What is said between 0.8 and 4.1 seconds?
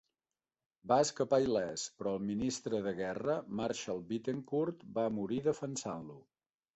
Va escapar il·lès, però el ministre de guerra, Marshal